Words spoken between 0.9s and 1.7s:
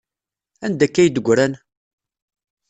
ay d-ggran?